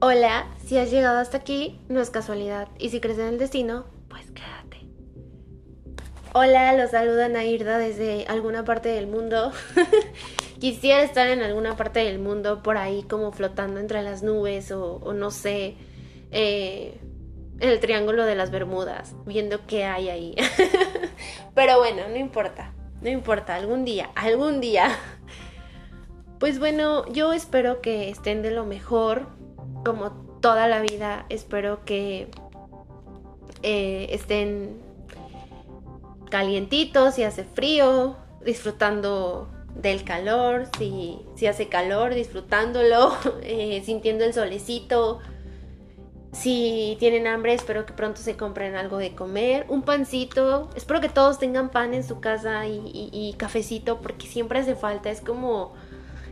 [0.00, 2.68] Hola, si has llegado hasta aquí, no es casualidad.
[2.78, 4.86] Y si crees en el destino, pues quédate.
[6.34, 9.50] Hola, los saluda Nairda desde alguna parte del mundo.
[10.60, 15.12] Quisiera estar en alguna parte del mundo por ahí como flotando entre las nubes o,
[15.14, 15.74] no sé,
[16.30, 17.00] eh,
[17.58, 20.36] en el Triángulo de las Bermudas, viendo qué hay ahí.
[21.56, 24.96] Pero bueno, no importa, no importa, algún día, algún día.
[26.38, 29.37] Pues bueno, yo espero que estén de lo mejor
[29.84, 30.10] como
[30.40, 32.28] toda la vida, espero que
[33.62, 34.80] eh, estén
[36.30, 44.34] calientitos si hace frío, disfrutando del calor, si, si hace calor, disfrutándolo, eh, sintiendo el
[44.34, 45.20] solecito.
[46.32, 50.68] Si tienen hambre, espero que pronto se compren algo de comer, un pancito.
[50.76, 55.10] Espero que todos tengan pan en su casa y, cafecito, porque siempre hace falta.
[55.10, 55.72] Es como,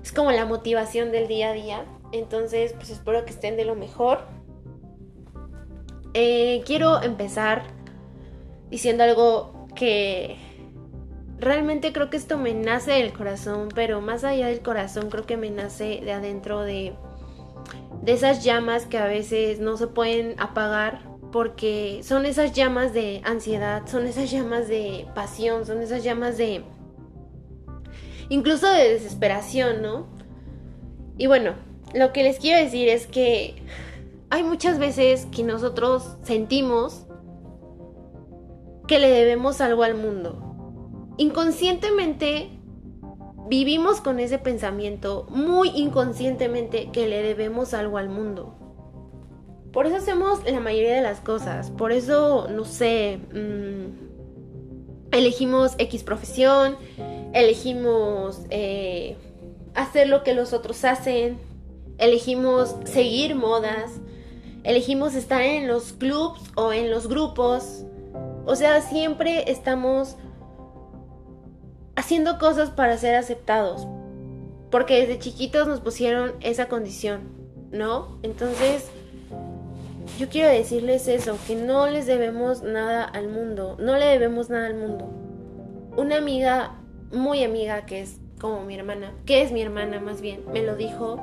[0.02, 1.84] es como la motivación del día a día.
[2.18, 4.20] Entonces, pues espero que estén de lo mejor.
[6.14, 7.62] Eh, quiero empezar
[8.70, 10.36] diciendo algo que
[11.38, 15.36] realmente creo que esto me nace del corazón, pero más allá del corazón creo que
[15.36, 16.94] me nace de adentro de,
[18.02, 23.20] de esas llamas que a veces no se pueden apagar porque son esas llamas de
[23.24, 26.64] ansiedad, son esas llamas de pasión, son esas llamas de
[28.28, 30.06] incluso de desesperación, ¿no?
[31.18, 31.54] Y bueno,
[31.94, 33.54] lo que les quiero decir es que
[34.30, 37.06] hay muchas veces que nosotros sentimos
[38.86, 40.42] que le debemos algo al mundo.
[41.16, 42.50] Inconscientemente
[43.48, 48.54] vivimos con ese pensamiento, muy inconscientemente, que le debemos algo al mundo.
[49.72, 51.70] Por eso hacemos la mayoría de las cosas.
[51.70, 54.06] Por eso, no sé, mm,
[55.12, 56.76] elegimos X profesión,
[57.32, 59.16] elegimos eh,
[59.74, 61.38] hacer lo que los otros hacen,
[61.98, 63.92] elegimos seguir modas,
[64.64, 67.84] elegimos estar en los clubs o en los grupos.
[68.44, 70.16] O sea, siempre estamos
[71.96, 73.86] haciendo cosas para ser aceptados.
[74.70, 77.20] Porque desde chiquitos nos pusieron esa condición,
[77.70, 78.18] ¿no?
[78.22, 78.90] Entonces,
[80.18, 84.66] yo quiero decirles eso, que no les debemos nada al mundo, no le debemos nada
[84.66, 85.08] al mundo.
[85.96, 86.78] Una amiga,
[87.12, 90.76] muy amiga, que es como mi hermana, que es mi hermana más bien, me lo
[90.76, 91.20] dijo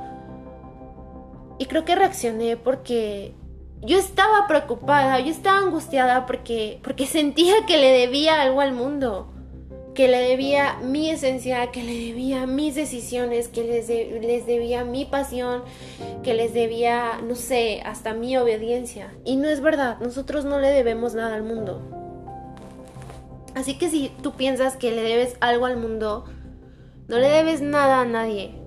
[1.58, 3.34] y creo que reaccioné porque
[3.82, 9.30] yo estaba preocupada, yo estaba angustiada porque, porque sentía que le debía algo al mundo,
[9.94, 15.06] que le debía mi esencia, que le debía mis decisiones, que les, les debía mi
[15.06, 15.64] pasión,
[16.24, 19.14] que les debía, no sé, hasta mi obediencia.
[19.26, 21.82] Y no es verdad, nosotros no le debemos nada al mundo.
[23.54, 26.26] Así que si tú piensas que le debes algo al mundo,
[27.08, 28.63] no le debes nada a nadie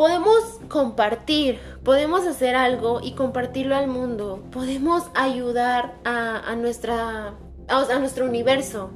[0.00, 7.34] podemos compartir, podemos hacer algo y compartirlo al mundo, podemos ayudar a, nuestra,
[7.68, 8.92] a, nuestro universo,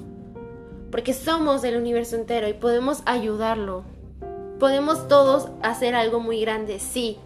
[0.90, 3.84] porque somos el universo entero y podemos ayudarlo.
[4.58, 7.18] Podemos todos hacer algo muy grande, sí,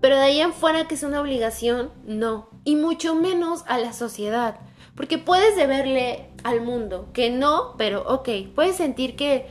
[0.00, 3.92] pero de ahí en fuera que es una obligación, no, y mucho menos a la
[3.92, 4.56] sociedad,
[4.96, 9.46] porque puedes deberle al mundo que no, pero ok, puedes sentir que,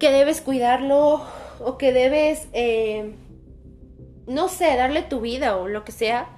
[0.00, 1.22] que debes cuidarlo
[1.60, 3.14] o que debes, eh,
[4.26, 6.28] no sé, darle tu vida o lo que sea.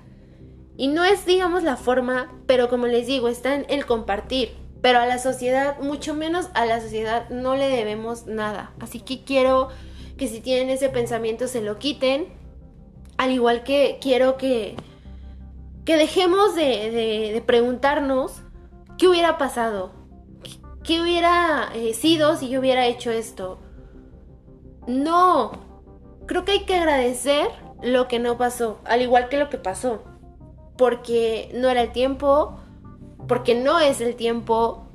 [0.77, 4.51] Y no es, digamos, la forma, pero como les digo, está en el compartir.
[4.81, 8.73] Pero a la sociedad, mucho menos a la sociedad, no le debemos nada.
[8.79, 9.69] Así que quiero
[10.17, 12.27] que si tienen ese pensamiento se lo quiten.
[13.17, 14.77] Al igual que quiero que,
[15.85, 18.43] que dejemos de, preguntarnos
[18.99, 19.93] qué hubiera pasado.
[20.85, 23.59] ¿Qué hubiera eh, sido si yo hubiera hecho esto?
[24.89, 25.53] No,
[26.25, 27.47] creo que hay que agradecer
[27.83, 30.03] lo que no pasó, al igual que lo que pasó,
[30.79, 32.59] porque no era el tiempo,
[33.29, 34.87] porque no es el tiempo.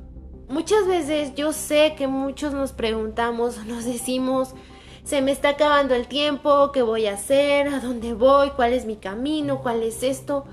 [0.50, 4.56] Muchas veces yo sé que muchos nos preguntamos, nos decimos,
[5.03, 7.67] se me está acabando el tiempo, ¿qué voy a hacer?
[7.67, 8.50] ¿A dónde voy?
[8.50, 9.62] ¿Cuál es mi camino?
[9.62, 10.46] ¿Cuál es esto?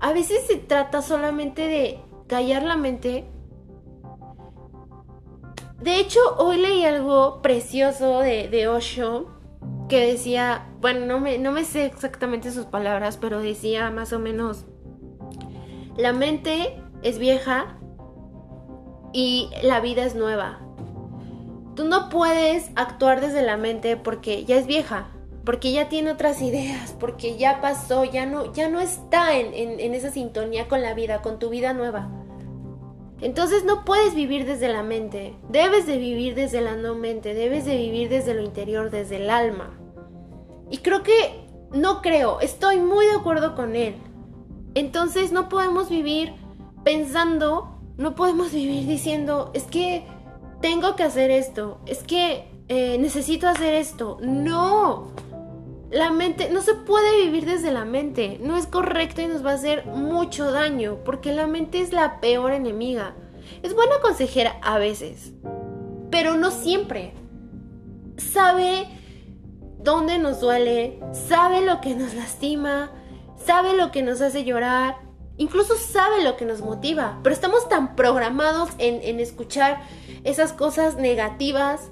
[0.00, 3.30] A veces se trata solamente de callar la mente
[5.80, 9.26] de hecho, hoy leí algo precioso de, Osho
[9.88, 14.18] que decía, bueno, no me, no me sé exactamente sus palabras, pero decía más o
[14.18, 14.64] menos,
[15.96, 17.78] la mente es vieja
[19.12, 20.60] y la vida es nueva.
[21.76, 25.10] Tú no puedes actuar desde la mente porque ya es vieja,
[25.44, 29.94] porque ya tiene otras ideas, porque ya pasó, ya no, ya no está en, en
[29.94, 32.10] esa sintonía con la vida, con tu vida nueva.
[33.20, 37.64] Entonces no puedes vivir desde la mente, debes de vivir desde la no mente, debes
[37.64, 39.76] de vivir desde lo interior, desde el alma.
[40.70, 43.96] Y creo que no creo, estoy muy de acuerdo con él.
[44.74, 46.32] Entonces no podemos vivir
[46.84, 50.04] pensando, no podemos vivir diciendo, es que
[50.60, 54.18] tengo que hacer esto, es que eh, necesito hacer esto.
[54.20, 55.08] No,
[55.90, 59.52] la mente no se puede vivir desde la mente, no es correcto y nos va
[59.52, 63.14] a hacer mucho daño, porque la mente es la peor enemiga.
[63.62, 65.32] Es buena consejera a veces,
[66.10, 67.14] pero no siempre.
[68.18, 68.86] Sabe
[69.78, 72.90] dónde nos duele, sabe lo que nos lastima,
[73.36, 74.96] sabe lo que nos hace llorar,
[75.38, 79.80] incluso sabe lo que nos motiva, pero estamos tan programados en, en escuchar
[80.24, 81.90] esas cosas negativas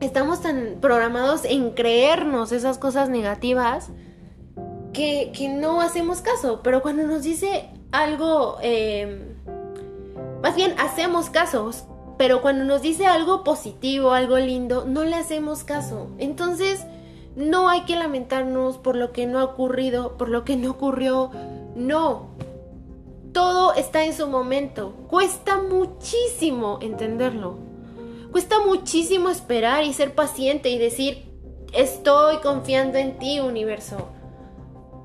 [0.00, 3.90] estamos tan programados en creernos esas cosas negativas
[4.92, 6.60] que, no hacemos caso.
[6.62, 9.34] Pero cuando nos dice algo, eh,
[10.42, 11.84] más bien hacemos casos,
[12.18, 16.08] pero cuando nos dice algo positivo, algo lindo, no le hacemos caso.
[16.18, 16.84] Entonces,
[17.36, 21.30] no hay que lamentarnos por lo que no ha ocurrido, por lo que no ocurrió.
[21.76, 22.30] No.
[23.32, 24.92] Todo está en su momento.
[25.08, 27.69] Cuesta muchísimo entenderlo.
[28.32, 31.30] Cuesta muchísimo esperar y ser paciente y decir,
[31.72, 34.08] estoy confiando en ti, universo.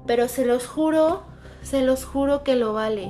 [0.05, 1.23] Pero se los juro,
[1.63, 3.09] se los juro que lo vale.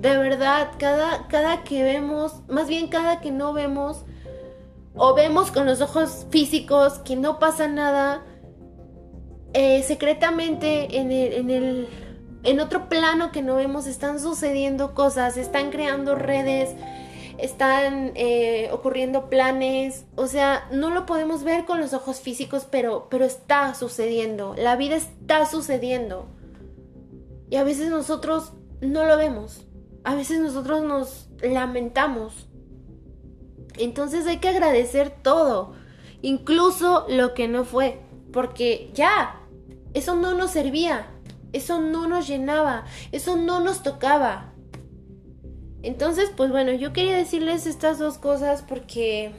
[0.00, 4.04] De verdad, cada, cada que vemos, más bien cada que no vemos,
[4.94, 8.24] o vemos con los ojos físicos que no pasa nada,
[9.52, 11.88] eh, secretamente en el, en el
[12.42, 16.74] en otro plano que no vemos están sucediendo cosas, están creando redes,
[17.42, 23.08] están eh, ocurriendo planes, o sea, no lo podemos ver con los ojos físicos, pero,
[23.10, 26.26] pero está sucediendo, la vida está sucediendo.
[27.48, 29.66] Y a veces nosotros no lo vemos,
[30.04, 32.48] a veces nosotros nos lamentamos.
[33.78, 35.72] Entonces hay que agradecer todo,
[36.22, 38.00] incluso lo que no fue,
[38.32, 39.40] porque ya,
[39.94, 41.08] eso no nos servía,
[41.52, 44.52] eso no nos llenaba, eso no nos tocaba.
[45.82, 49.32] Entonces, pues bueno, yo quería decirles estas dos cosas porque,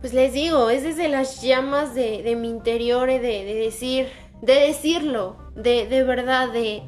[0.00, 4.08] pues les digo, es desde las llamas de, mi interior de, de, decir,
[4.42, 6.82] de decirlo, de, de verdad, de,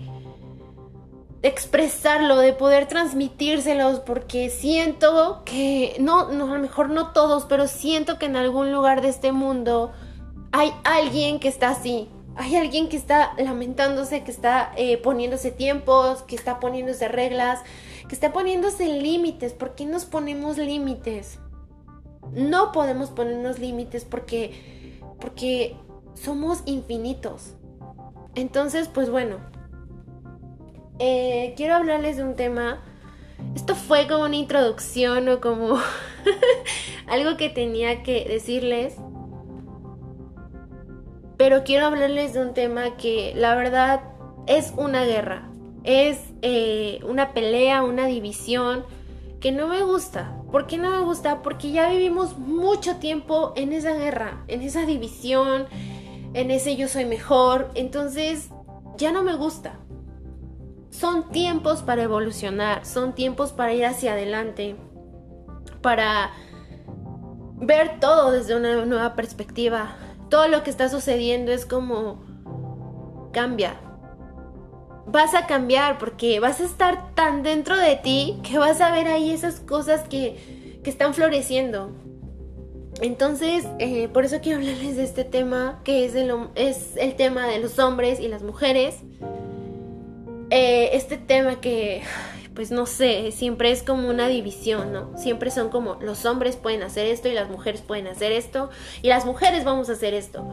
[1.42, 7.46] de expresarlo, de poder transmitírselos, porque siento que, no, no, a lo mejor no todos,
[7.46, 9.92] pero siento que en algún lugar de este mundo
[10.52, 12.08] hay alguien que está así,
[12.40, 17.60] hay alguien que está lamentándose, que está eh, poniéndose tiempos, que está poniéndose reglas,
[18.08, 19.52] que está poniéndose límites.
[19.52, 21.38] ¿Por qué nos ponemos límites?
[22.32, 25.76] No podemos ponernos límites porque, porque
[26.14, 27.56] somos infinitos.
[28.34, 29.36] Entonces, pues bueno,
[30.98, 32.82] eh, quiero hablarles de un tema.
[33.54, 35.78] Esto fue como una introducción o como
[37.06, 38.96] algo que tenía que decirles
[41.40, 44.02] pero quiero hablarles de un tema que la verdad
[44.46, 45.48] es una guerra,
[45.84, 48.84] es eh, una pelea, una división
[49.40, 50.36] que no me gusta.
[50.52, 51.40] ¿Por qué no me gusta?
[51.40, 55.64] Porque ya vivimos mucho tiempo en esa guerra, en esa división,
[56.34, 58.50] en ese yo soy mejor, entonces
[58.98, 59.78] ya no me gusta.
[60.90, 64.76] Son tiempos para evolucionar, son tiempos para ir hacia adelante,
[65.80, 66.32] para
[67.56, 69.96] ver todo desde una nueva perspectiva,
[70.30, 72.24] todo lo que está sucediendo es como
[73.32, 73.78] cambia.
[75.06, 79.08] Vas a cambiar porque vas a estar tan dentro de ti que vas a ver
[79.08, 81.90] ahí esas cosas que, que están floreciendo.
[83.00, 86.14] Entonces, eh, por eso quiero hablarles de este tema, que es,
[86.54, 88.96] es el tema de los hombres y las mujeres.
[90.50, 92.02] Eh, este tema que
[92.60, 95.16] pues no sé, siempre es como una división, ¿no?
[95.16, 98.68] Siempre son como los hombres pueden hacer esto y las mujeres pueden hacer esto
[99.00, 100.46] y las mujeres vamos a hacer esto.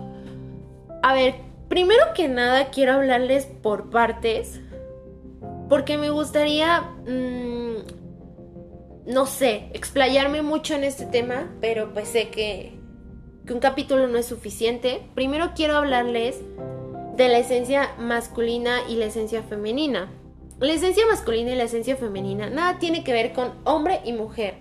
[1.03, 1.35] A ver,
[1.67, 4.61] primero que nada quiero hablarles por partes
[5.67, 7.75] porque me gustaría, mm,
[9.07, 12.79] no sé, explayarme mucho en este tema, pero pues sé que,
[13.45, 15.01] que un capítulo no es suficiente.
[15.13, 16.39] Primero quiero hablarles
[17.17, 20.09] de la esencia masculina y la esencia femenina.
[20.59, 24.55] La esencia masculina y la esencia femenina nada tiene que ver con hombre y mujer.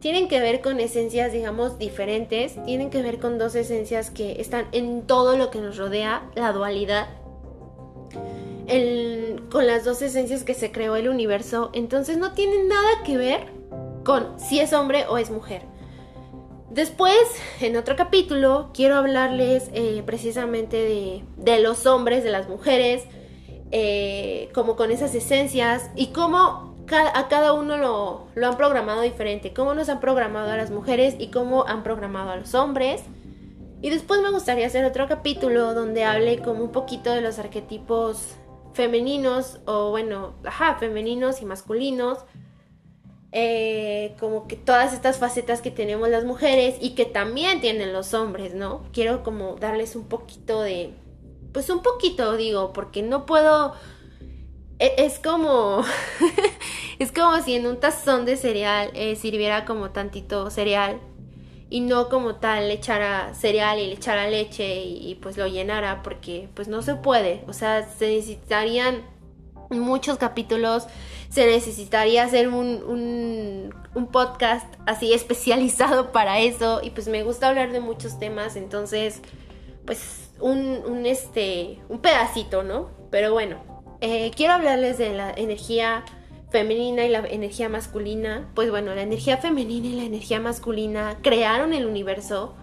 [0.00, 2.56] Tienen que ver con esencias, digamos, diferentes.
[2.64, 6.52] Tienen que ver con dos esencias que están en todo lo que nos rodea, la
[6.52, 7.08] dualidad.
[9.50, 11.70] con las dos esencias que se creó el universo.
[11.72, 13.46] Entonces no tienen nada que ver
[14.04, 15.62] con si es hombre o es mujer.
[16.70, 17.16] Después,
[17.60, 23.04] en otro capítulo, quiero hablarles eh, precisamente de, de los hombres, de las mujeres,
[23.70, 29.74] eh, como con esas esencias y cómo a cada uno lo, han programado diferente, cómo
[29.74, 33.02] nos han programado a las mujeres y cómo han programado a los hombres.
[33.80, 38.34] Y después me gustaría hacer otro capítulo donde hable como un poquito de los arquetipos
[38.72, 42.18] femeninos o bueno, ajá, femeninos y masculinos.
[43.30, 48.14] Eh, como que todas estas facetas que tenemos las mujeres y que también tienen los
[48.14, 48.84] hombres, ¿no?
[48.92, 50.94] Quiero como darles un poquito de...
[51.58, 53.74] Pues un poquito, digo, porque no puedo...
[54.78, 55.82] E, es como...
[57.00, 61.00] es como si en un tazón de cereal eh, sirviera como tantito cereal
[61.68, 66.04] y no como tal le echara cereal y le echara leche y, pues lo llenara
[66.04, 69.02] porque pues no se puede, o sea, se necesitarían
[69.68, 70.86] muchos capítulos,
[71.28, 77.48] se necesitaría hacer un, un, un, podcast así especializado para eso y pues me gusta
[77.48, 79.22] hablar de muchos temas, entonces
[79.84, 82.90] pues un, este, un pedacito, ¿no?
[83.10, 83.56] Pero bueno,
[84.00, 86.04] eh, quiero hablarles de la energía
[86.50, 91.72] femenina y la energía masculina, pues bueno, la energía femenina y la energía masculina crearon
[91.72, 92.54] el universo.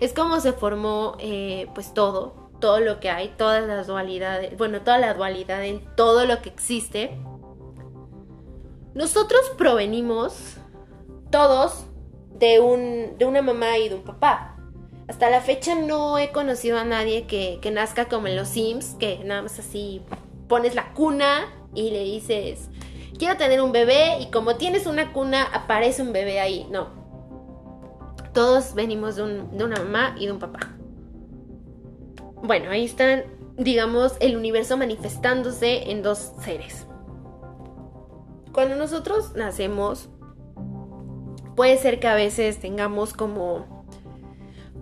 [0.00, 4.80] Es como se formó eh, pues todo, todo lo que hay, todas las dualidades, bueno,
[4.80, 7.18] toda la dualidad en todo lo que existe.
[8.94, 10.56] Nosotros provenimos
[11.30, 11.84] todos
[12.34, 14.49] de, un, de una mamá y de un papá.
[15.10, 19.18] Hasta la fecha no he conocido a nadie que, nazca como en los Sims, que
[19.24, 20.02] nada más así
[20.46, 22.68] pones la cuna y le dices,
[23.18, 26.64] quiero tener un bebé y como tienes una cuna aparece un bebé ahí.
[26.70, 26.90] No.
[28.32, 30.76] Todos venimos de, una mamá y de un papá.
[32.44, 33.24] Bueno, ahí están,
[33.56, 36.86] digamos, el universo manifestándose en dos seres.
[38.52, 40.08] Cuando nosotros nacemos,
[41.56, 43.79] puede ser que a veces tengamos como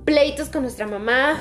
[0.04, 1.36] pleitos con nuestra mamá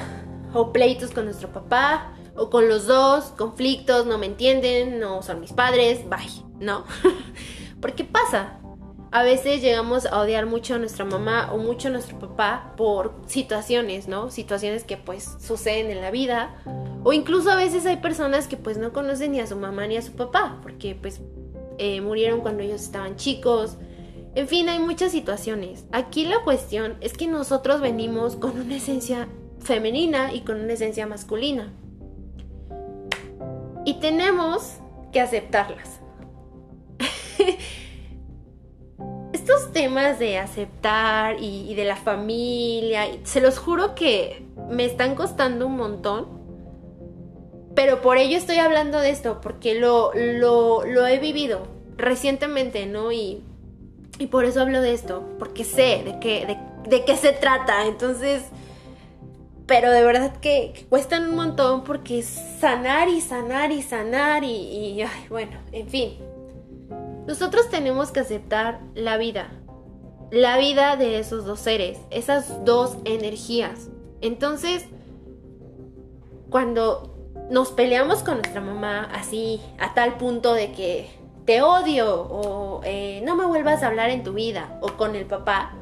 [0.54, 5.40] o pleitos con nuestro papá o con los dos, conflictos, no me entienden, no son
[5.42, 6.86] mis padres, bye, ¿no?
[7.82, 8.60] Porque pasa.
[9.10, 13.16] A veces llegamos a odiar mucho a nuestra mamá o mucho a nuestro papá por
[13.26, 14.30] situaciones, ¿no?
[14.30, 16.62] Situaciones que pues suceden en la vida.
[17.04, 19.96] O incluso a veces hay personas que pues no conocen ni a su mamá ni
[19.96, 21.22] a su papá, porque pues
[21.78, 23.78] eh, murieron cuando ellos estaban chicos.
[24.38, 25.86] En fin, hay muchas situaciones.
[25.92, 29.28] Aquí la cuestión es que nosotros venimos con una esencia
[29.60, 31.74] femenina y con una esencia masculina
[33.84, 34.76] y tenemos
[35.12, 36.02] que aceptarlas.
[39.34, 45.66] Estos temas de aceptar y, de la familia, se los juro que me están costando
[45.66, 46.28] un montón.
[47.74, 51.64] Pero por ello estoy hablando de esto, porque lo, lo, he vivido
[51.96, 53.12] recientemente, ¿no?
[53.12, 53.44] Y,
[54.20, 56.58] y, por eso hablo de esto, porque sé de qué,
[56.88, 57.86] de, qué se trata.
[57.86, 58.44] Entonces,
[59.66, 65.58] pero de verdad que, cuestan un montón porque sanar y sanar y sanar y, bueno,
[65.72, 66.18] en fin.
[67.28, 69.52] Nosotros tenemos que aceptar la vida,
[70.32, 73.90] la vida de esos dos seres, esas dos energías.
[74.22, 74.86] Entonces,
[76.50, 77.18] cuando
[77.50, 81.17] nos peleamos con nuestra mamá así, a tal punto de que
[81.48, 85.26] te odio o eh, no me vuelvas a hablar en tu vida o con el
[85.26, 85.74] papá,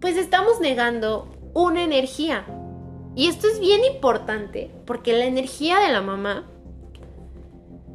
[0.00, 2.44] pues estamos negando una energía,
[3.14, 6.46] y esto es bien importante porque la energía de la mamá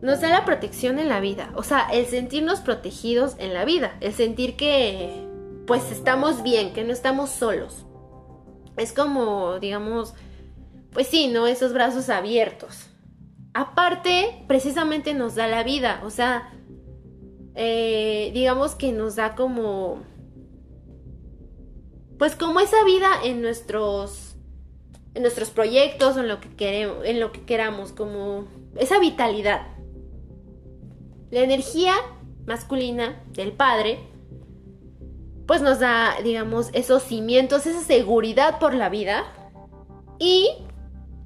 [0.02, 1.52] nos da la protección en la vida.
[1.56, 3.98] O sea, el sentirnos protegidos en la vida.
[4.00, 5.26] El sentir que
[5.66, 7.86] pues estamos bien, que no estamos solos.
[8.78, 10.14] Es como, digamos,
[10.94, 11.48] pues sí, ¿no?
[11.48, 12.88] Esos brazos abiertos.
[13.56, 16.02] Aparte, precisamente nos da la vida.
[16.06, 16.54] O sea,
[17.58, 20.04] eh, digamos que nos da como...
[22.18, 24.36] Pues como esa vida en nuestros
[25.14, 28.46] en nuestros proyectos en lo que queremos, en lo que queramos, como
[28.76, 29.68] esa vitalidad.
[31.32, 31.94] La energía
[32.46, 34.00] masculina del padre
[35.48, 39.24] pues nos da, digamos, esos cimientos, esa seguridad por la vida
[40.20, 40.50] y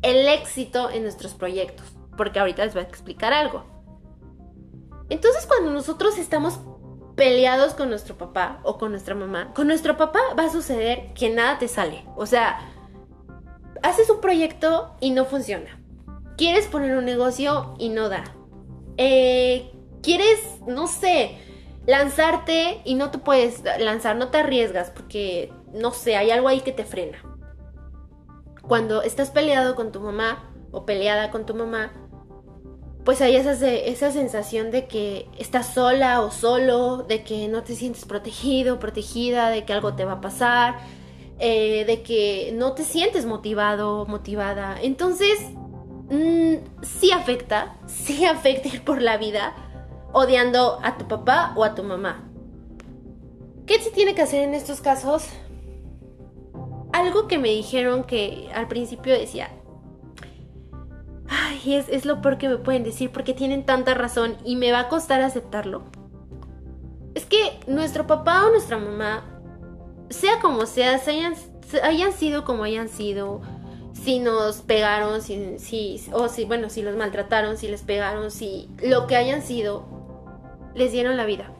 [0.03, 1.85] el éxito en nuestros proyectos,
[2.15, 3.65] porque ahorita les voy a explicar algo.
[5.11, 6.61] Entonces, cuando nosotros estamos
[7.17, 11.29] peleados con nuestro papá o con nuestra mamá, con nuestro papá va a suceder que
[11.29, 12.05] nada te sale.
[12.15, 12.61] O sea,
[13.83, 15.81] haces un proyecto y no funciona.
[16.37, 18.23] Quieres poner un negocio y no da.
[18.95, 21.37] Eh, quieres, no sé,
[21.85, 26.61] lanzarte y no te puedes lanzar, no te arriesgas porque, no sé, hay algo ahí
[26.61, 27.17] que te frena.
[28.61, 31.91] Cuando estás peleado con tu mamá o peleada con tu mamá,
[33.03, 37.75] pues hay esa, esa sensación de que estás sola o solo, de que no te
[37.75, 40.79] sientes protegido, protegida, de que algo te va a pasar,
[41.39, 44.77] eh, de que no te sientes motivado, motivada.
[44.81, 45.39] Entonces,
[46.09, 49.55] mm, sí afecta, sí afecta ir por la vida
[50.13, 52.27] odiando a tu papá o a tu mamá.
[53.65, 55.23] ¿Qué se tiene que hacer en estos casos?
[56.93, 59.49] algo que me dijeron que al principio decía,
[61.31, 64.81] ay, es, lo peor que me pueden decir porque tienen tanta razón y me va
[64.81, 65.83] a costar aceptarlo.
[67.15, 69.23] Es que nuestro papá o nuestra mamá,
[70.09, 70.99] sea como sea,
[71.83, 73.41] hayan, sido como hayan sido,
[73.93, 78.69] si nos pegaron, si, si, o si, bueno, si los maltrataron, si les pegaron, si
[78.83, 79.85] lo que hayan sido,
[80.75, 81.53] les dieron la vida.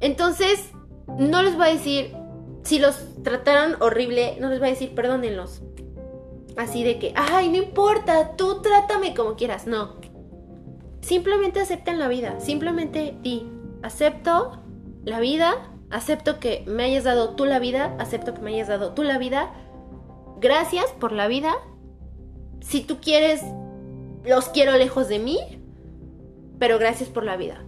[0.00, 0.70] Entonces,
[1.18, 2.12] no les voy a decir,
[2.64, 5.62] si los trataron horrible, no les voy a decir perdónenlos.
[6.56, 9.66] Así de que, ay, no importa, tú trátame como quieras.
[9.66, 9.96] No.
[11.00, 12.38] Simplemente acepten la vida.
[12.40, 13.46] Simplemente di,
[13.82, 14.62] acepto
[15.02, 18.94] la vida, acepto que me hayas dado tú la vida, acepto que me hayas dado
[18.94, 19.52] tú la vida.
[20.40, 21.52] Gracias por la vida.
[22.60, 23.42] Si tú quieres,
[24.24, 25.38] los quiero lejos de mí,
[26.58, 27.64] pero gracias por la vida.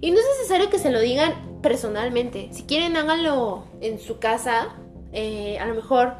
[0.00, 2.48] Y no es necesario que se lo digan personalmente.
[2.52, 4.76] Si quieren, háganlo en su casa.
[5.12, 6.14] Eh, a lo mejor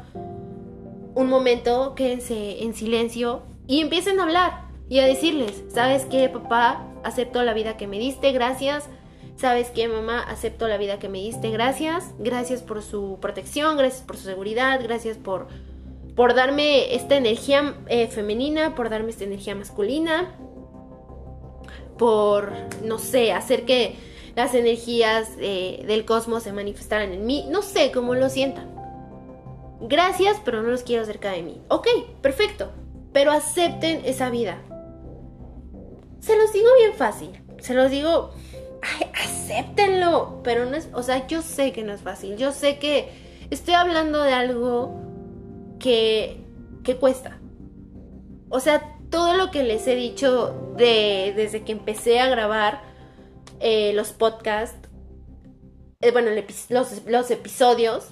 [1.15, 6.87] un momento, quédense en silencio y empiecen a hablar y a decirles, ¿sabes qué, papá?
[7.03, 8.89] Acepto la vida que me diste, gracias.
[9.35, 10.21] ¿Sabes qué, mamá?
[10.21, 12.13] Acepto la vida que me diste, gracias.
[12.19, 15.47] Gracias por su protección, gracias por su seguridad, gracias por,
[16.15, 20.35] por darme esta energía eh, femenina, por darme esta energía masculina,
[21.97, 22.51] por,
[22.83, 23.95] no sé, hacer que
[24.35, 28.72] las energías eh, del cosmos se manifestaran en mí, no sé cómo lo sientan.
[29.83, 31.61] Gracias, pero no los quiero cerca de mí.
[31.67, 31.87] Ok,
[32.21, 32.71] perfecto,
[33.11, 34.61] pero acepten esa vida.
[36.19, 38.31] Se los digo bien fácil, se los digo
[38.83, 40.41] ay, acéptenlo.
[40.43, 42.37] Pero no es, o sea, yo sé que no es fácil.
[42.37, 43.09] Yo sé que
[43.49, 44.99] estoy hablando de algo
[45.79, 46.37] que,
[46.83, 47.39] que cuesta.
[48.49, 52.81] O sea, todo lo que les he dicho de, desde que empecé a grabar
[53.59, 54.89] eh, los podcasts,
[56.01, 56.29] eh, bueno,
[56.69, 58.09] los, los, episodios,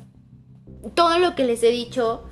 [0.93, 2.23] todo lo que les he dicho,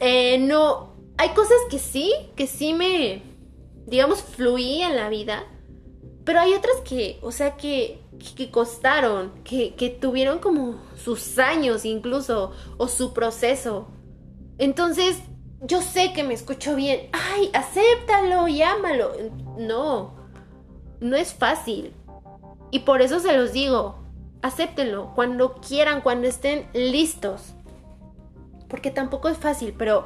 [0.00, 3.22] eh, no, hay cosas que sí, que sí me,
[3.86, 5.44] digamos, fluí en la vida
[6.24, 8.02] pero hay otras que, o sea, que,
[8.36, 13.88] que costaron, que, que tuvieron como sus años incluso, o su proceso.
[14.58, 15.18] Entonces,
[15.62, 17.08] yo sé que me escucho bien.
[17.12, 19.12] Ay, acéptalo y ámalo.
[19.58, 20.14] No,
[21.00, 21.94] no es fácil.
[22.70, 23.99] Y por eso se los digo,
[24.42, 27.54] acéptenlo cuando quieran, cuando estén listos.
[28.68, 30.04] Porque tampoco es fácil, pero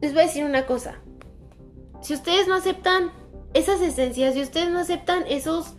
[0.00, 0.96] les voy a decir una cosa.
[2.00, 3.10] Si ustedes no aceptan
[3.54, 5.74] esas esencias, si ustedes no aceptan esos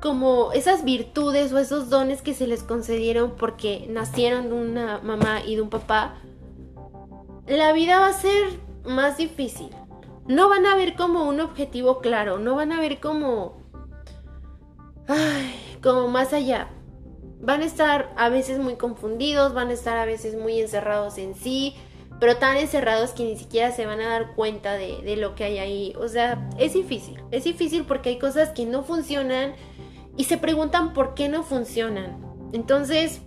[0.00, 5.40] como esas virtudes o esos dones que se les concedieron porque nacieron de una mamá
[5.44, 6.16] y de un papá,
[7.46, 9.70] la vida va a ser más difícil.
[10.26, 13.56] No van a ver como un objetivo claro, no van a ver como
[15.08, 16.68] ay, como más allá.
[17.40, 21.34] Van a estar a veces muy confundidos, van a estar a veces muy encerrados en
[21.34, 21.74] sí,
[22.18, 25.58] pero tan encerrados que ni siquiera se van a dar cuenta de, lo que hay
[25.58, 25.94] ahí.
[25.98, 27.20] O sea, es difícil.
[27.30, 29.54] Es difícil porque hay cosas que no funcionan
[30.16, 32.24] y se preguntan por qué no funcionan.
[32.52, 33.20] Entonces,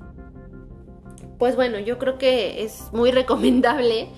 [1.37, 4.09] pues bueno, yo creo que es muy recomendable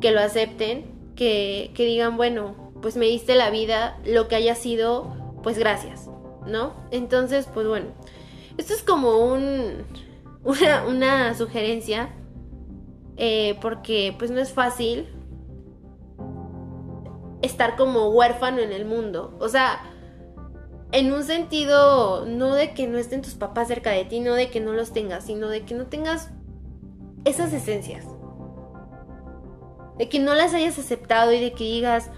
[0.00, 0.84] que lo acepten,
[1.16, 6.08] que, que digan, bueno, pues me diste la vida, lo que haya sido, pues gracias,
[6.46, 6.74] ¿no?
[6.90, 7.86] Entonces, pues bueno,
[8.56, 9.84] esto es como un,
[10.44, 12.10] una, una sugerencia
[13.16, 15.08] eh, porque pues no es fácil
[17.42, 19.36] estar como huérfano en el mundo.
[19.38, 19.82] O sea,
[20.92, 24.50] en un sentido, no de que no estén tus papás cerca de ti, no de
[24.50, 26.30] que no los tengas, sino de que no tengas
[27.24, 28.06] esas esencias.
[29.98, 32.10] De que no las hayas aceptado y de que digas,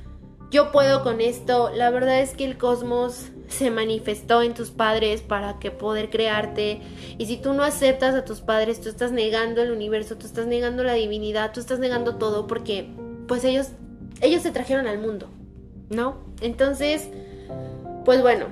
[0.51, 1.71] yo puedo con esto.
[1.75, 6.81] La verdad es que el cosmos se manifestó en tus padres para que poder crearte.
[7.19, 10.47] Y si tú no aceptas a tus padres, tú estás negando el universo, tú estás
[10.47, 12.89] negando la divinidad, tú estás negando todo porque
[13.27, 13.69] pues ellos
[14.21, 15.29] ellos se trajeron al mundo,
[15.91, 16.17] ¿no?
[16.41, 17.09] Entonces,
[18.05, 18.47] pues bueno,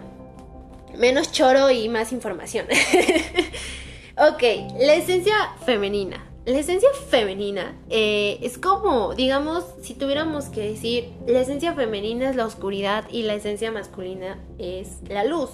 [0.96, 2.66] menos choro y más información.
[4.16, 4.42] ok,
[4.80, 6.33] la esencia femenina.
[6.46, 12.36] La esencia femenina eh, es como, digamos, si tuviéramos que decir, la esencia femenina es
[12.36, 15.48] la oscuridad y la esencia masculina es la luz.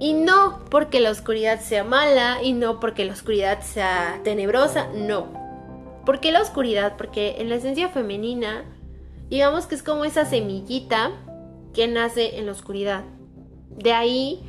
[0.00, 5.28] Y no porque la oscuridad sea mala y no porque la oscuridad sea tenebrosa, no.
[6.04, 6.96] ¿Por qué la oscuridad?
[6.96, 8.64] Porque en la esencia femenina,
[9.30, 11.12] digamos que es como esa semillita
[11.72, 13.04] que nace en la oscuridad.
[13.70, 14.40] De ahí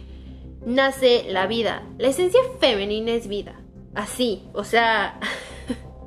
[0.66, 1.84] nace la vida.
[2.00, 3.60] La esencia femenina es vida
[3.96, 5.20] así, o sea,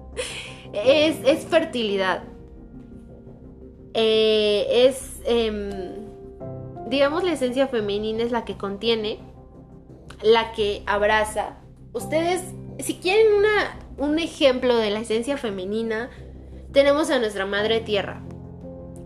[0.73, 2.25] es, fertilidad.
[3.95, 5.71] Eh, es, em,
[6.89, 9.19] digamos, la esencia femenina es la que contiene,
[10.23, 11.59] la que abraza,
[11.93, 12.43] Ustedes,
[12.79, 16.09] si quieren una, un ejemplo de la esencia femenina,
[16.73, 18.23] tenemos a nuestra madre tierra.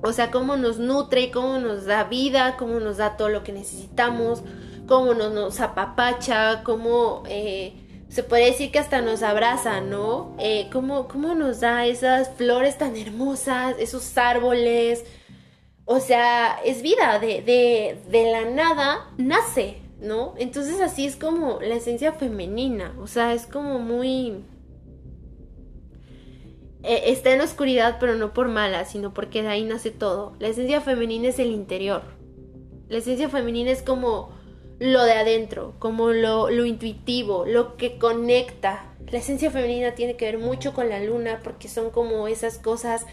[0.05, 3.53] O sea, cómo nos nutre, cómo nos da vida, cómo nos da todo lo que
[3.53, 4.45] necesitamos,
[4.87, 7.75] cómo nos, nos apapacha, cómo eh,
[8.09, 10.35] se puede decir que hasta nos abraza, ¿no?
[10.39, 15.05] Eh, cómo, nos da esas flores tan hermosas, esos árboles.
[15.85, 20.35] O sea, es vida, de, de, de la nada nace, ¿no?
[20.39, 24.45] Entonces así es como la esencia femenina, o sea, es como muy...
[26.83, 30.35] Eh, está en oscuridad, pero no por mala, sino porque de ahí nace todo.
[30.39, 32.03] La esencia femenina es el interior.
[32.89, 34.31] La esencia femenina es como
[34.79, 38.93] lo de adentro, como lo, lo intuitivo, lo que conecta.
[39.11, 43.07] La esencia femenina tiene que ver mucho con la luna porque son como esas cosas,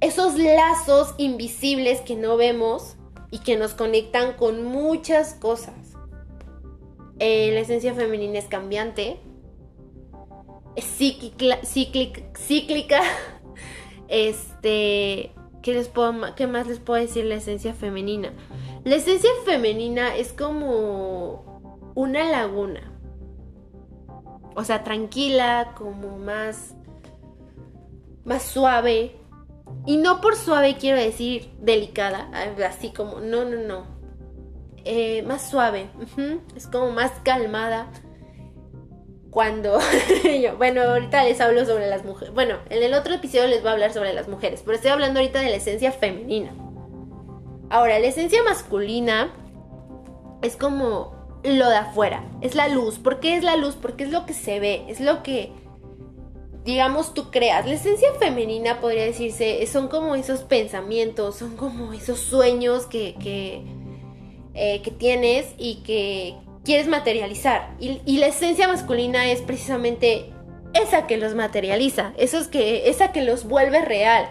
[0.00, 2.96] esos lazos invisibles que no vemos,
[3.34, 5.74] y que nos conectan con muchas cosas.
[7.18, 9.18] Eh, la esencia femenina es cambiante,
[10.76, 13.02] es cíclica, cíclica.
[14.06, 18.32] Este, ¿qué, les puedo, ¿qué más les puedo decir la esencia femenina?
[18.84, 22.92] La esencia femenina es como una laguna.
[24.54, 26.74] O sea, tranquila, como más
[28.24, 29.12] más suave,
[29.86, 32.30] y no por suave quiero decir delicada,
[32.66, 33.86] así como, no, no, no.
[34.84, 35.88] Eh, más suave,
[36.56, 37.90] es como más calmada.
[39.30, 39.80] Cuando
[40.42, 42.32] yo, bueno, ahorita les hablo sobre las mujeres.
[42.32, 45.18] Bueno, en el otro episodio les voy a hablar sobre las mujeres, pero estoy hablando
[45.18, 46.52] ahorita de la esencia femenina.
[47.70, 49.32] Ahora, la esencia masculina
[50.42, 52.98] es como lo de afuera, es la luz.
[52.98, 53.76] ¿Por qué es la luz?
[53.80, 55.52] Porque es lo que se ve, es lo que
[56.64, 57.66] digamos, tú creas.
[57.66, 63.62] La esencia femenina, podría decirse, son como esos pensamientos, son como esos sueños que, que,
[64.54, 67.76] eh, tienes y que quieres materializar.
[67.78, 70.32] Y, la esencia masculina es precisamente
[70.72, 74.28] esa que los materializa, esos que, esa que los vuelve real,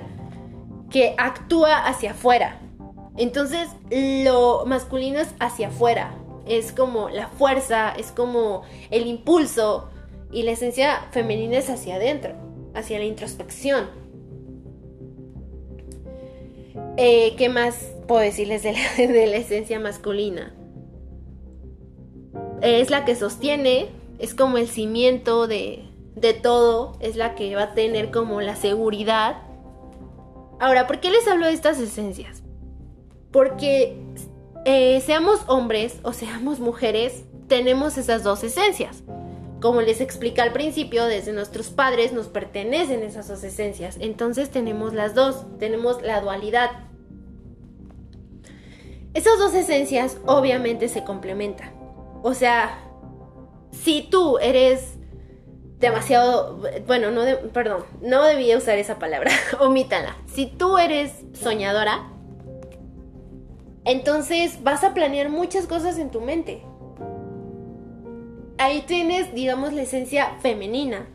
[0.90, 2.60] que actúa hacia afuera.
[3.18, 6.16] Entonces, lo masculino es hacia afuera,
[6.48, 9.90] es como la fuerza, es como el impulso,
[10.34, 12.34] y la esencia femenina es hacia adentro,
[12.74, 13.88] hacia la introspección.
[16.98, 18.64] Eh, ¿Qué más puedo decirles
[18.98, 20.54] de la, esencia masculina?
[22.62, 25.84] es la que sostiene, es como el cimiento de,
[26.16, 29.42] de todo, es la que va a tener como la seguridad.
[30.60, 32.43] Ahora, ¿por qué les hablo de estas esencias?
[33.34, 33.98] Porque
[34.64, 39.04] eh, seamos hombres o seamos mujeres, tenemos esas dos esencias.
[39.60, 43.98] Como les expliqué al principio, desde nuestros padres nos pertenecen esas dos esencias.
[44.00, 46.70] Entonces tenemos las dos, tenemos la dualidad.
[49.14, 51.74] Esas dos esencias obviamente se complementan.
[52.24, 52.80] O sea,
[53.72, 54.96] si tú eres
[55.80, 60.16] demasiado, bueno, no, perdón, no debía usar esa palabra, omítala.
[60.34, 62.13] Si tú eres soñadora,
[63.86, 66.64] entonces vas a planear muchas cosas en tu mente
[68.64, 71.08] ahí tienes, digamos, la esencia femenina.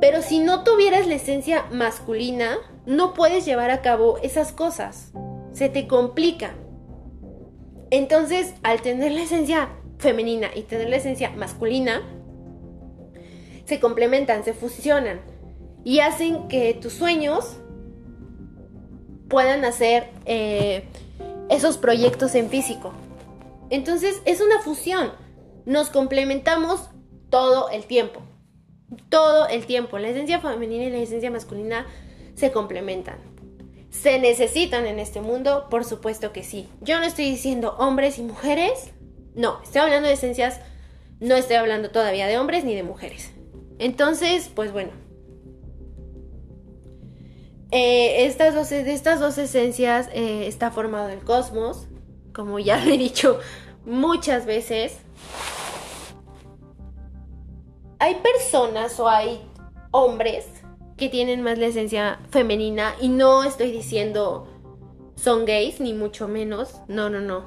[0.00, 5.12] Pero si no tuvieras la esencia masculina, no puedes llevar a cabo esas cosas.
[5.52, 6.54] Se te complica.
[7.90, 9.68] Entonces, al tener la esencia
[9.98, 12.02] femenina y tener la esencia masculina,
[13.64, 15.20] se complementan, se fusionan
[15.84, 17.58] y hacen que tus sueños
[19.32, 20.84] puedan hacer eh,
[21.50, 22.92] esos proyectos en físico.
[23.70, 25.10] Entonces, es una fusión
[25.64, 26.88] nos complementamos
[27.30, 28.20] todo el tiempo.
[29.08, 29.98] Todo el tiempo.
[29.98, 31.86] La esencia femenina y la esencia masculina
[32.34, 33.18] se complementan.
[33.90, 35.68] ¿Se necesitan en este mundo?
[35.70, 36.68] Por supuesto que sí.
[36.80, 38.90] Yo no estoy diciendo hombres y mujeres.
[39.34, 40.60] No, estoy hablando de esencias.
[41.20, 43.32] No estoy hablando todavía de hombres ni de mujeres.
[43.78, 45.01] Entonces, pues bueno.
[47.72, 51.88] Eh, estas dos, de estas dos esencias eh, está formado el cosmos.
[52.32, 53.40] Como ya lo he dicho
[53.84, 54.98] muchas veces
[57.98, 59.40] hay personas o hay
[59.90, 60.46] hombres
[60.96, 64.48] que tienen más la esencia femenina y no estoy diciendo
[65.14, 67.44] son gays ni mucho menos, no, no, no.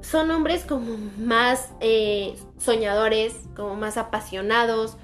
[0.00, 4.96] Son hombres como más eh, soñadores, como más apasionados,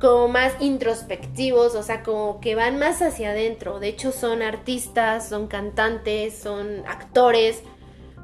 [0.00, 3.80] como más introspectivos, o sea, como que van más hacia adentro.
[3.80, 7.62] De hecho, son artistas, son cantantes, son actores,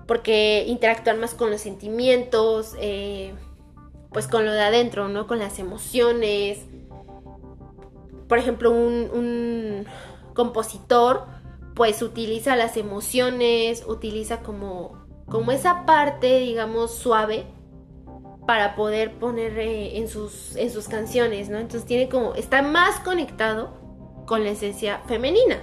[0.07, 3.35] porque interactúan más con los sentimientos, eh,
[4.13, 5.27] pues con lo de adentro, ¿no?
[5.27, 6.61] Con las emociones.
[8.29, 9.87] Por ejemplo, un,
[10.35, 11.27] compositor
[11.77, 17.47] pues utiliza las emociones, utiliza como, como esa parte, digamos, suave
[18.47, 21.59] para poder poner eh, en, sus, en sus canciones, ¿no?
[21.59, 23.75] Entonces tiene como, está más conectado
[24.27, 25.59] con la esencia femenina.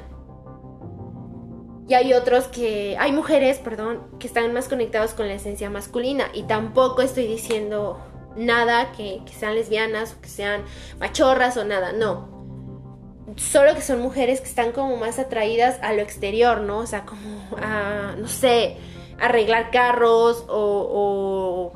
[1.88, 6.26] Y hay otros que, hay mujeres, perdón, que están más conectados con la esencia masculina.
[6.34, 8.00] Y tampoco estoy diciendo
[8.36, 10.63] nada que, sean lesbianas o que sean
[11.00, 12.39] machorras o nada, no.
[13.36, 16.80] Solo que son mujeres que están como más atraídas a lo exterior, ¿no?
[16.80, 18.78] O sea, como a, no sé,
[19.20, 21.74] arreglar carros o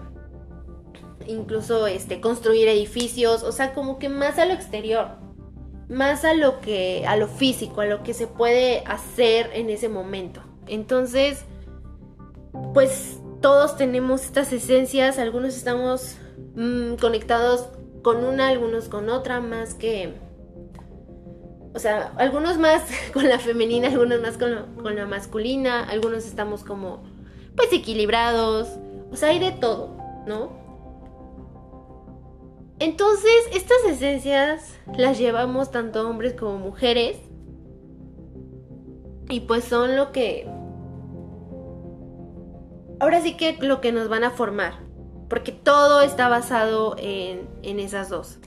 [1.27, 5.07] incluso este, construir edificios, o sea, como que más a lo exterior,
[5.89, 9.89] más a lo que, a lo físico, a lo que se puede hacer en ese
[9.89, 10.41] momento.
[10.67, 11.45] Entonces,
[12.73, 16.15] pues todos tenemos estas esencias, algunos estamos
[16.55, 17.67] mm, conectados
[18.01, 20.13] con una, algunos con otra, más que...
[21.73, 22.81] O sea, algunos más
[23.13, 27.03] con la femenina, algunos más con, con la masculina, algunos estamos como,
[27.55, 28.69] pues, equilibrados.
[29.11, 30.64] O sea, hay de todo, ¿no?
[32.79, 37.17] Entonces, estas esencias las llevamos tanto hombres como mujeres.
[39.29, 40.47] Y pues son lo que...
[42.99, 44.73] Ahora sí que lo que nos van a formar.
[45.29, 48.39] Porque todo está basado en, esas dos.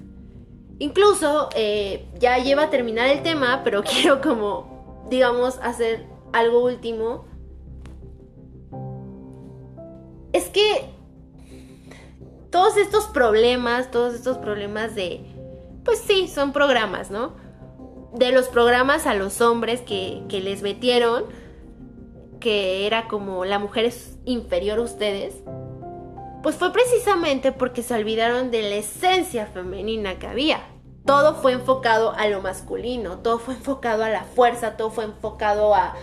[0.78, 7.24] Incluso, eh, ya lleva a terminar el tema, pero quiero como, digamos, hacer algo último.
[10.32, 10.97] Es que
[12.50, 15.20] todos estos problemas, todos estos problemas de,
[15.84, 17.34] pues sí, son programas, ¿no?
[18.14, 21.24] De los programas a los hombres que, les metieron,
[22.40, 25.42] que era como la mujer es inferior a ustedes,
[26.42, 30.60] pues fue precisamente porque se olvidaron de la esencia femenina que había.
[31.04, 35.74] Todo fue enfocado a lo masculino, todo fue enfocado a la fuerza, todo fue enfocado
[35.74, 35.94] a,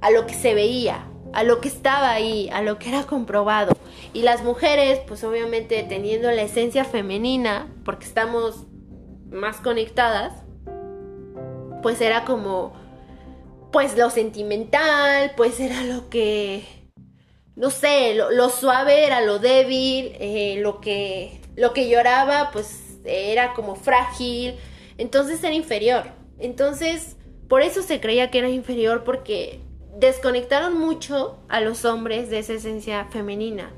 [0.00, 3.76] a lo que se veía, a lo que estaba ahí, a lo que era comprobado.
[4.12, 8.66] Y las mujeres, pues obviamente teniendo la esencia femenina, porque estamos
[9.30, 10.32] más conectadas,
[11.82, 12.72] pues era como,
[13.72, 16.64] pues lo sentimental, pues era lo que,
[17.56, 23.54] no sé, lo, suave era lo débil, eh, lo, que, lo que lloraba, pues era
[23.54, 24.54] como frágil,
[24.98, 26.04] entonces era inferior.
[26.38, 27.16] Entonces,
[27.48, 29.60] por eso se creía que era inferior, porque
[29.98, 33.72] desconectaron mucho a los hombres de esa esencia femenina.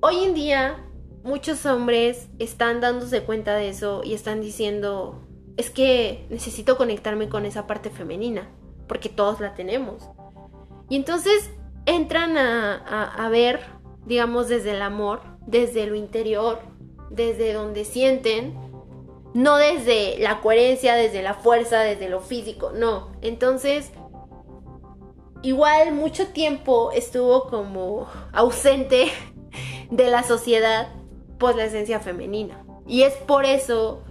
[0.00, 0.84] Hoy en día
[1.22, 5.20] muchos hombres están dándose cuenta de eso y están diciendo,
[5.56, 8.48] es que necesito conectarme con esa parte femenina,
[8.86, 10.08] porque todos la tenemos.
[10.88, 11.50] Y entonces
[11.86, 13.60] entran a, ver,
[14.06, 16.60] digamos, desde el amor, desde lo interior,
[17.10, 18.54] desde donde sienten,
[19.34, 23.10] no desde la coherencia, desde la fuerza, desde lo físico, no.
[23.20, 23.90] Entonces
[25.42, 29.10] igual mucho tiempo estuvo como ausente
[29.90, 30.88] de la sociedad,
[31.38, 32.64] pues la esencia femenina.
[32.86, 34.02] Y es por eso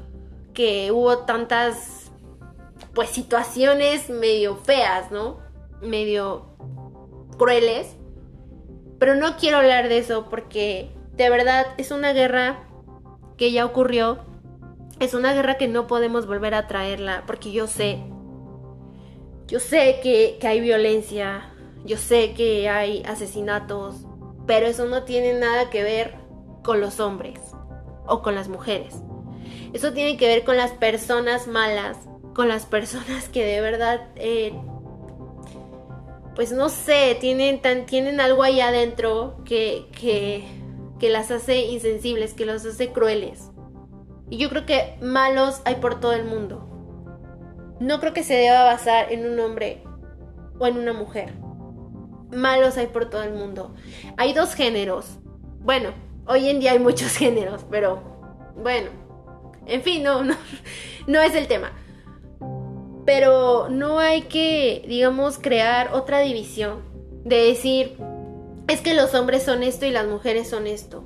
[0.54, 2.12] que hubo tantas,
[2.94, 5.40] pues situaciones medio feas, ¿no?
[5.82, 6.46] Medio
[7.38, 7.96] crueles.
[9.00, 12.68] Pero no quiero hablar de eso porque de verdad es una guerra
[13.38, 14.20] que ya ocurrió.
[15.00, 18.02] Es una guerra que no podemos volver a traerla porque yo sé
[19.48, 21.54] yo sé que, hay violencia,
[21.86, 23.96] yo sé que hay asesinatos,
[24.46, 26.16] pero eso no tiene nada que ver
[26.64, 27.40] con los hombres
[28.06, 28.96] o con las mujeres.
[29.72, 31.98] Eso tiene que ver con las personas malas,
[32.36, 34.54] con las personas que de verdad, eh,
[36.36, 40.46] pues no sé, tienen, tienen algo ahí adentro que, que,
[41.00, 43.50] que las hace insensibles, que los hace crueles.
[44.30, 46.77] Y yo creo que malos hay por todo el mundo
[47.80, 49.84] no creo que se deba basar en un hombre
[50.60, 51.34] o en una mujer.
[52.32, 53.74] Malos hay por todo el mundo.
[54.18, 55.18] Hay dos géneros.
[55.60, 55.92] Bueno,
[56.26, 58.02] hoy en día hay muchos géneros, pero
[58.56, 58.90] bueno.
[59.66, 60.36] En fin, no, no,
[61.08, 61.72] no es el tema.
[63.06, 66.86] Pero no hay que, digamos, crear otra división.
[67.24, 67.98] De decir,
[68.68, 71.04] es que los hombres son esto y las mujeres son esto.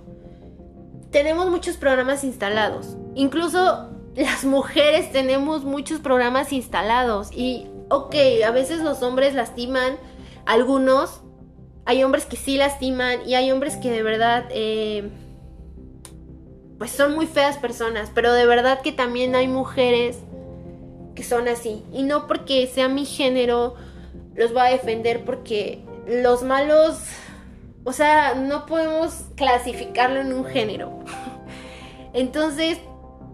[1.11, 2.95] Tenemos muchos programas instalados.
[3.15, 9.97] Incluso las mujeres tenemos muchos programas instalados y, ok, a veces los hombres lastiman,
[10.45, 11.21] algunos,
[11.85, 15.09] hay hombres que sí lastiman y hay hombres que de verdad, eh,
[16.77, 20.17] pues son muy feas personas, pero de verdad que también hay mujeres
[21.15, 21.83] que son así.
[21.93, 23.75] Y no porque sea mi género,
[24.35, 26.97] los voy a defender porque los malos,
[27.83, 30.99] o sea, no podemos clasificarlo en un género.
[32.13, 32.79] Entonces,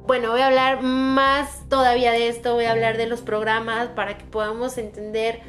[0.08, 4.18] bueno, voy a hablar más todavía de esto, voy a hablar de los programas para
[4.18, 5.42] que podamos entender,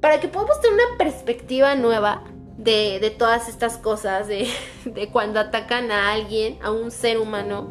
[0.00, 2.24] para que podamos tener una perspectiva nueva
[2.56, 4.48] de, todas estas cosas, de,
[4.86, 7.70] de cuando atacan a alguien, a un ser humano,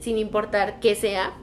[0.00, 1.34] sin importar qué sea.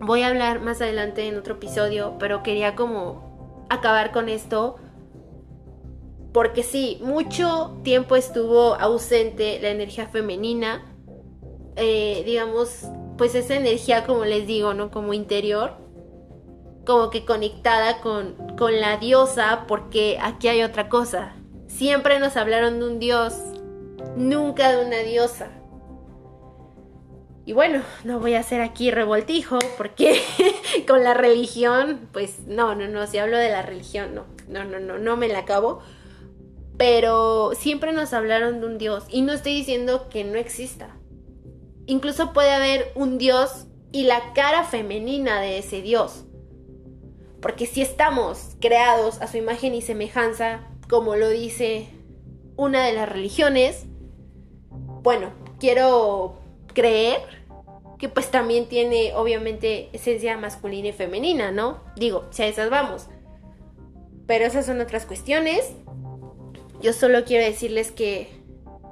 [0.00, 4.76] Voy a hablar más adelante en otro episodio, pero quería como acabar con esto.
[6.32, 10.91] Porque sí, mucho tiempo estuvo ausente la energía femenina.
[11.76, 14.90] Eh, digamos, pues esa energía, como les digo, ¿no?
[14.90, 15.74] Como interior.
[16.84, 21.36] Como que conectada con, con la diosa, porque aquí hay otra cosa.
[21.68, 23.34] Siempre nos hablaron de un dios,
[24.16, 25.50] nunca de una diosa.
[27.44, 30.20] Y bueno, no voy a hacer aquí revoltijo porque
[30.86, 34.78] con la religión, pues no, no, no, si hablo de la religión, no, no, no,
[34.78, 35.80] no, no me la acabo.
[36.78, 40.96] Pero siempre nos hablaron de un Dios y no estoy diciendo que no exista.
[41.86, 46.24] Incluso puede haber un Dios y la cara femenina de ese Dios.
[47.40, 51.88] Porque si estamos creados a su imagen y semejanza, como lo dice
[52.56, 53.84] una de las religiones,
[55.02, 56.38] bueno, quiero
[56.72, 57.20] creer
[57.98, 61.80] que pues también tiene obviamente esencia masculina y femenina, ¿no?
[61.96, 63.08] Digo, si a esas vamos.
[64.26, 65.72] Pero esas son otras cuestiones.
[66.80, 68.42] Yo solo quiero decirles que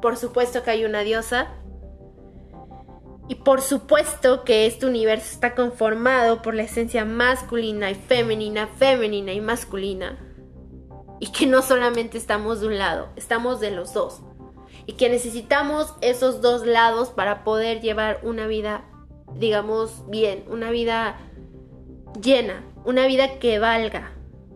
[0.00, 1.48] por supuesto que hay una diosa.
[3.30, 9.32] Y por supuesto que este universo está conformado por la esencia masculina y femenina, femenina
[9.32, 10.18] y masculina.
[11.20, 14.20] Y que no solamente estamos de un lado, estamos de los dos
[14.84, 18.82] y que necesitamos esos dos lados para poder llevar una vida,
[19.36, 21.16] digamos, bien, una vida
[22.20, 24.12] llena, una vida que valga,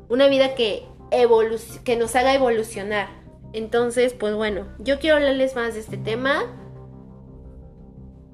[0.08, 0.88] una vida que,
[1.84, 3.08] que nos haga evolucionar.
[3.52, 6.42] Entonces, pues bueno, yo quiero hablarles más de este tema,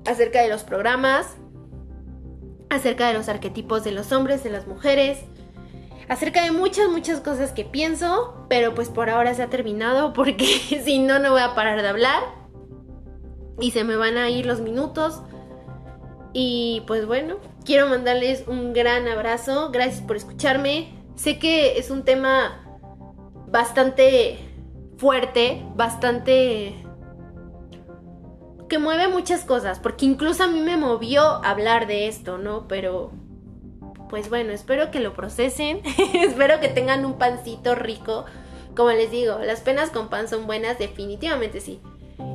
[0.07, 1.37] acerca de los programas,
[2.69, 5.19] acerca de los arquetipos de los hombres, de las mujeres,
[6.09, 10.45] acerca de muchas, muchas cosas que pienso, pero pues por ahora se ha terminado porque
[10.85, 12.23] si no, no voy a parar de hablar
[13.61, 15.23] y se me van a ir los minutos.
[16.33, 20.95] Y pues bueno, quiero mandarles un gran abrazo, gracias por escucharme.
[21.17, 22.81] Sé que es un tema
[23.49, 24.39] bastante
[24.97, 26.75] fuerte, bastante
[28.71, 32.67] que mueve muchas cosas, porque incluso a mí me movió hablar de esto, ¿no?
[32.69, 33.11] Pero
[34.09, 35.83] pues bueno, espero que lo procesen,
[36.15, 38.25] espero que tengan un pancito rico.
[38.75, 41.81] Como les digo, las penas con pan son buenas, definitivamente sí.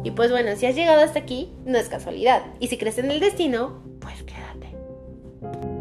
[0.03, 2.43] Y pues bueno, si has llegado hasta aquí, no es casualidad.
[2.59, 5.74] Y si crees en el destino, pues quédate.